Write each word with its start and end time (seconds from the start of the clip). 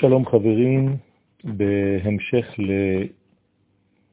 שלום 0.00 0.26
חברים, 0.26 0.96
בהמשך 1.44 2.54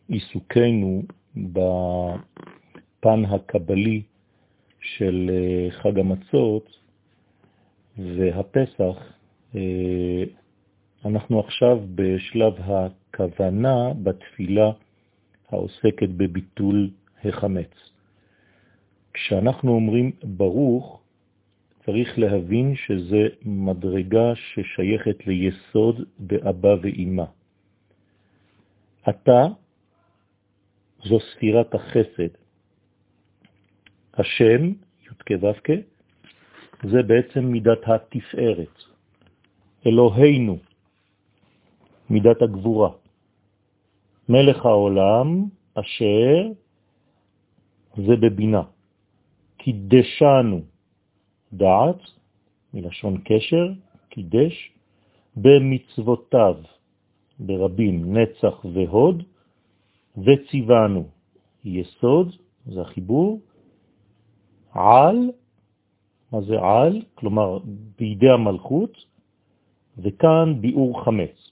לעיסוקנו 0.09 1.03
בפן 1.35 3.25
הקבלי 3.25 4.01
של 4.79 5.31
אה, 5.33 5.71
חג 5.71 5.99
המצות 5.99 6.79
והפסח, 7.97 9.13
אה, 9.55 10.23
אנחנו 11.05 11.39
עכשיו 11.39 11.79
בשלב 11.95 12.53
הכוונה 12.57 13.93
בתפילה 14.03 14.71
העוסקת 15.49 16.09
בביטול 16.09 16.89
החמץ. 17.23 17.91
כשאנחנו 19.13 19.71
אומרים 19.71 20.11
ברוך, 20.23 21.01
צריך 21.87 22.19
להבין 22.19 22.75
שזה 22.75 23.27
מדרגה 23.45 24.35
ששייכת 24.35 25.27
ליסוד 25.27 25.95
באבא 26.19 26.75
ואימא. 26.81 27.23
אתה 29.09 29.41
זו 31.03 31.17
ספירת 31.19 31.75
החסד. 31.75 32.33
השם, 34.13 34.63
י' 35.03 35.09
כו' 35.27 35.71
זה 36.83 37.03
בעצם 37.03 37.45
מידת 37.45 37.83
התפארת. 37.87 38.77
אלוהינו, 39.85 40.57
מידת 42.09 42.41
הגבורה. 42.41 42.91
מלך 44.29 44.65
העולם 44.65 45.45
אשר 45.73 46.51
זה 47.95 48.15
בבינה. 48.15 48.63
קידשנו, 49.57 50.76
דעת, 51.53 52.01
מלשון 52.73 53.17
קשר, 53.25 53.67
קידש, 54.09 54.71
במצוותיו, 55.35 56.55
ברבים, 57.39 58.17
נצח 58.17 58.65
והוד, 58.73 59.23
וציוונו, 60.17 61.07
יסוד, 61.65 62.35
זה 62.65 62.81
החיבור, 62.81 63.39
על, 64.71 65.31
מה 66.31 66.41
זה 66.41 66.55
על? 66.59 67.01
כלומר, 67.15 67.59
בידי 67.97 68.29
המלכות, 68.29 69.05
וכאן 69.97 70.61
ביאור 70.61 71.03
חמץ. 71.03 71.51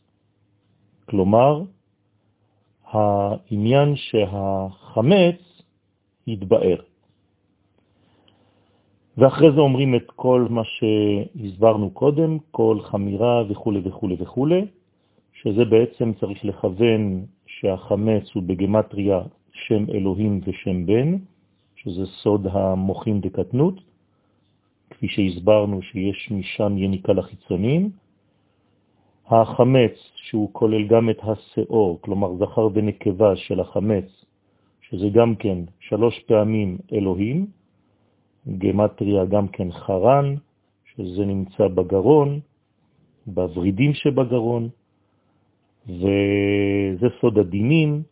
כלומר, 1.05 1.63
העניין 2.85 3.95
שהחמץ 3.95 5.41
יתבאר. 6.27 6.94
ואחרי 9.17 9.51
זה 9.51 9.59
אומרים 9.59 9.95
את 9.95 10.11
כל 10.15 10.47
מה 10.49 10.61
שהסברנו 10.63 11.89
קודם, 11.89 12.37
כל 12.51 12.77
חמירה 12.81 13.43
וכו' 13.49 13.73
וכו' 13.83 14.09
וכו', 14.19 14.47
שזה 15.33 15.65
בעצם 15.65 16.13
צריך 16.19 16.45
לכוון 16.45 17.25
שהחמץ 17.47 18.23
הוא 18.33 18.43
בגמטריה 18.43 19.21
שם 19.51 19.85
אלוהים 19.89 20.41
ושם 20.45 20.85
בן, 20.85 21.17
שזה 21.75 22.05
סוד 22.05 22.47
המוחים 22.51 23.19
דקטנות, 23.19 23.75
כפי 24.89 25.07
שהסברנו 25.07 25.81
שיש 25.81 26.31
משם 26.31 26.77
יניקה 26.77 27.13
לחיצונים. 27.13 27.89
החמץ, 29.27 29.91
שהוא 30.15 30.49
כולל 30.51 30.87
גם 30.87 31.09
את 31.09 31.19
השאור, 31.23 31.99
כלומר 32.01 32.35
זכר 32.35 32.67
ונקבה 32.73 33.35
של 33.35 33.59
החמץ, 33.59 34.25
שזה 34.81 35.09
גם 35.09 35.35
כן 35.35 35.57
שלוש 35.79 36.19
פעמים 36.19 36.77
אלוהים, 36.93 37.47
גמטריה 38.47 39.25
גם 39.25 39.47
כן 39.47 39.71
חרן, 39.71 40.35
שזה 40.85 41.25
נמצא 41.25 41.67
בגרון, 41.67 42.39
בוורידים 43.27 43.93
שבגרון, 43.93 44.69
וזה 45.87 47.07
סוד 47.21 47.37
הדינים 47.37 48.03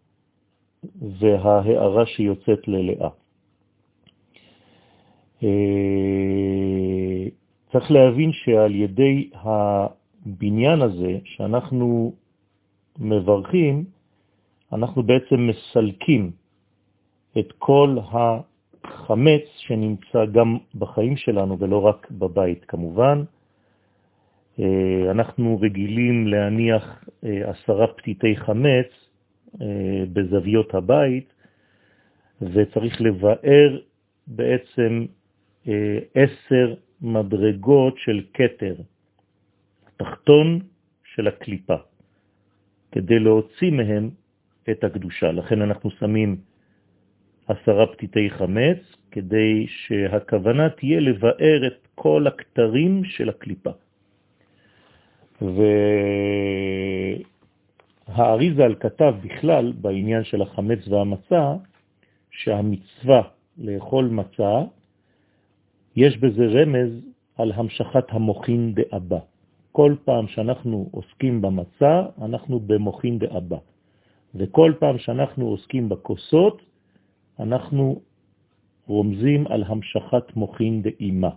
וההערה 1.02 2.06
שיוצאת 2.06 2.68
ללאה. 2.68 3.10
אה, 5.44 7.28
צריך 7.72 7.92
להבין 7.92 8.32
שעל 8.32 8.76
ידי 8.76 9.30
הבניין 9.34 10.82
הזה 10.82 11.18
שאנחנו 11.26 12.14
מברכים, 13.00 13.86
אנחנו 14.74 15.04
בעצם 15.04 15.48
מסלקים 15.48 16.32
את 17.40 17.52
כל 17.58 17.98
החמץ 18.84 19.42
שנמצא 19.58 20.26
גם 20.26 20.58
בחיים 20.76 21.18
שלנו 21.18 21.60
ולא 21.60 21.86
רק 21.86 22.12
בבית 22.12 22.66
כמובן. 22.66 23.24
אה, 24.60 25.12
אנחנו 25.12 25.60
רגילים 25.62 26.28
להניח 26.28 27.06
אה, 27.24 27.50
עשרה 27.50 27.88
פתיתי 27.88 28.36
חמץ 28.36 28.88
בזוויות 30.14 30.74
הבית, 30.74 31.34
וצריך 32.42 33.02
לבאר 33.02 33.80
בעצם 34.28 35.06
עשר 36.16 36.74
מדרגות 37.02 37.98
של 37.98 38.22
קטר, 38.32 38.76
תחתון 39.98 40.60
של 41.16 41.28
הקליפה, 41.28 41.76
כדי 42.92 43.20
להוציא 43.20 43.72
מהם 43.72 44.10
את 44.72 44.84
הקדושה. 44.84 45.32
לכן 45.32 45.62
אנחנו 45.62 45.92
שמים 45.92 46.38
עשרה 47.48 47.88
פתיתי 47.88 48.30
חמץ, 48.30 48.78
כדי 49.12 49.68
שהכוונה 49.68 50.70
תהיה 50.70 51.00
לבאר 51.00 51.68
את 51.68 51.88
כל 51.96 52.28
הכתרים 52.28 53.04
של 53.04 53.30
הקליפה. 53.30 53.72
והאריזל 58.08 58.76
כתב 58.80 59.16
בכלל 59.24 59.74
בעניין 59.82 60.24
של 60.24 60.42
החמץ 60.42 60.88
והמצה, 60.88 61.54
שהמצווה 62.32 63.22
לאכול 63.58 64.06
מצה 64.06 64.62
יש 65.96 66.18
בזה 66.18 66.46
רמז 66.46 66.92
על 67.38 67.52
המשכת 67.52 68.06
המוכין 68.10 68.74
דאבא. 68.74 69.20
כל 69.72 69.96
פעם 70.06 70.28
שאנחנו 70.28 70.90
עוסקים 70.92 71.42
במצה, 71.42 72.02
אנחנו 72.22 72.60
במוכין 72.60 73.20
דאבא. 73.20 73.58
וכל 74.36 74.74
פעם 74.80 74.98
שאנחנו 74.98 75.48
עוסקים 75.48 75.90
בכוסות, 75.90 76.62
אנחנו 77.40 78.02
רומזים 78.88 79.48
על 79.48 79.64
המשכת 79.64 80.36
מוכין 80.36 80.82
דאימה. 80.82 81.30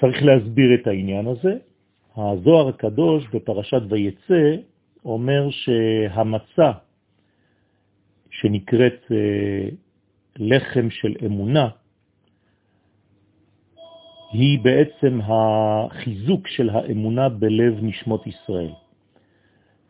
צריך 0.00 0.22
להסביר 0.22 0.74
את 0.74 0.86
העניין 0.86 1.26
הזה. 1.26 1.56
הזוהר 2.16 2.68
הקדוש 2.68 3.24
בפרשת 3.34 3.82
ויצא 3.88 4.56
אומר 5.04 5.50
שהמצה 5.50 6.72
שנקראת 8.30 9.00
אה, 9.10 9.68
לחם 10.36 10.90
של 10.90 11.14
אמונה, 11.26 11.68
היא 14.32 14.58
בעצם 14.62 15.20
החיזוק 15.22 16.48
של 16.48 16.70
האמונה 16.70 17.28
בלב 17.28 17.78
נשמות 17.82 18.26
ישראל. 18.26 18.72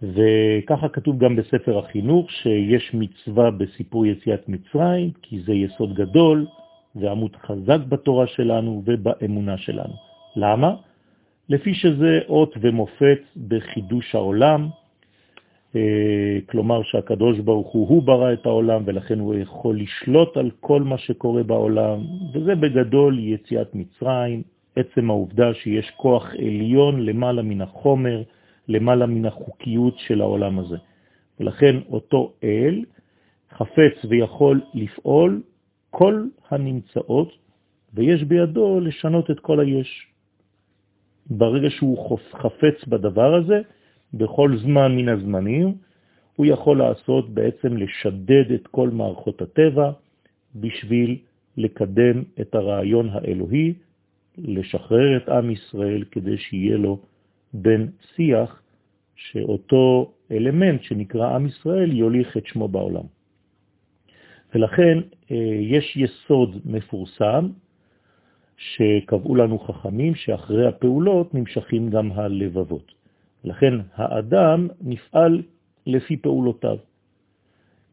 וככה 0.02 0.88
כתוב 0.88 1.18
גם 1.18 1.36
בספר 1.36 1.78
החינוך, 1.78 2.30
שיש 2.30 2.94
מצווה 2.94 3.50
בסיפור 3.50 4.06
יציאת 4.06 4.48
מצרים, 4.48 5.10
כי 5.22 5.40
זה 5.40 5.52
יסוד 5.52 5.94
גדול 5.94 6.46
ועמוד 6.96 7.36
חזק 7.36 7.78
בתורה 7.88 8.26
שלנו 8.26 8.82
ובאמונה 8.84 9.58
שלנו. 9.58 9.94
למה? 10.36 10.74
לפי 11.48 11.74
שזה 11.74 12.20
אות 12.28 12.54
ומופת 12.60 13.20
בחידוש 13.48 14.14
העולם, 14.14 14.68
אה, 15.76 16.38
כלומר 16.46 16.82
שהקדוש 16.82 17.38
ברוך 17.38 17.68
הוא, 17.68 17.88
הוא 17.88 18.02
ברא 18.02 18.32
את 18.32 18.46
העולם 18.46 18.82
ולכן 18.86 19.18
הוא 19.18 19.34
יכול 19.34 19.80
לשלוט 19.80 20.36
על 20.36 20.50
כל 20.60 20.82
מה 20.82 20.98
שקורה 20.98 21.42
בעולם, 21.42 21.98
וזה 22.32 22.54
בגדול 22.54 23.18
יציאת 23.18 23.74
מצרים, 23.74 24.42
עצם 24.76 25.10
העובדה 25.10 25.54
שיש 25.54 25.90
כוח 25.96 26.34
עליון 26.38 27.06
למעלה 27.06 27.42
מן 27.42 27.60
החומר, 27.60 28.22
למעלה 28.68 29.06
מן 29.06 29.24
החוקיות 29.24 29.94
של 29.98 30.20
העולם 30.20 30.58
הזה. 30.58 30.76
ולכן 31.40 31.76
אותו 31.88 32.32
אל 32.44 32.84
חפץ 33.56 34.04
ויכול 34.08 34.60
לפעול 34.74 35.42
כל 35.90 36.24
הנמצאות, 36.50 37.32
ויש 37.94 38.22
בידו 38.22 38.80
לשנות 38.80 39.30
את 39.30 39.40
כל 39.40 39.60
היש. 39.60 40.06
ברגע 41.30 41.70
שהוא 41.70 42.18
חפץ 42.32 42.84
בדבר 42.88 43.34
הזה, 43.34 43.60
בכל 44.14 44.56
זמן 44.56 44.96
מן 44.96 45.08
הזמנים, 45.08 45.74
הוא 46.36 46.46
יכול 46.46 46.78
לעשות 46.78 47.30
בעצם 47.34 47.76
לשדד 47.76 48.52
את 48.54 48.66
כל 48.66 48.90
מערכות 48.90 49.42
הטבע 49.42 49.90
בשביל 50.54 51.18
לקדם 51.56 52.22
את 52.40 52.54
הרעיון 52.54 53.08
האלוהי, 53.12 53.74
לשחרר 54.38 55.16
את 55.16 55.28
עם 55.28 55.50
ישראל 55.50 56.04
כדי 56.10 56.38
שיהיה 56.38 56.76
לו 56.76 56.98
בן 57.52 57.86
שיח, 58.14 58.62
שאותו 59.16 60.12
אלמנט 60.30 60.82
שנקרא 60.82 61.34
עם 61.34 61.46
ישראל 61.46 61.92
יוליך 61.92 62.36
את 62.36 62.46
שמו 62.46 62.68
בעולם. 62.68 63.04
ולכן 64.54 64.98
אה, 65.30 65.36
יש 65.60 65.96
יסוד 65.96 66.56
מפורסם 66.64 67.48
שקבעו 68.56 69.34
לנו 69.34 69.58
חכמים 69.58 70.14
שאחרי 70.14 70.66
הפעולות 70.66 71.34
נמשכים 71.34 71.90
גם 71.90 72.12
הלבבות. 72.12 72.92
לכן 73.44 73.74
האדם 73.94 74.68
נפעל 74.80 75.42
לפי 75.86 76.16
פעולותיו. 76.16 76.76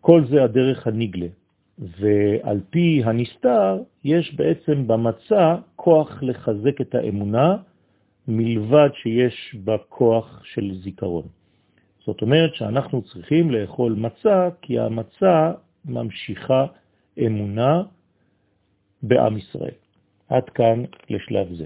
כל 0.01 0.25
זה 0.29 0.43
הדרך 0.43 0.87
הנגלה, 0.87 1.27
ועל 1.79 2.59
פי 2.69 3.01
הנסתר 3.05 3.81
יש 4.03 4.35
בעצם 4.35 4.87
במצה 4.87 5.55
כוח 5.75 6.23
לחזק 6.23 6.81
את 6.81 6.95
האמונה, 6.95 7.57
מלבד 8.27 8.89
שיש 8.93 9.55
בה 9.63 9.77
כוח 9.89 10.41
של 10.43 10.77
זיכרון. 10.83 11.27
זאת 12.05 12.21
אומרת 12.21 12.55
שאנחנו 12.55 13.01
צריכים 13.01 13.51
לאכול 13.51 13.93
מצה, 13.93 14.49
כי 14.61 14.79
המצה 14.79 15.51
ממשיכה 15.85 16.65
אמונה 17.25 17.83
בעם 19.03 19.37
ישראל. 19.37 19.73
עד 20.29 20.49
כאן 20.49 20.83
לשלב 21.09 21.55
זה. 21.55 21.65